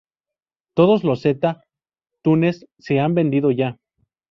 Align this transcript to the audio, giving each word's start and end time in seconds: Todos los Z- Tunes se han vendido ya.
Todos 0.73 1.03
los 1.03 1.21
Z- 1.21 1.63
Tunes 2.23 2.65
se 2.79 2.99
han 2.99 3.13
vendido 3.13 3.51
ya. 3.51 3.77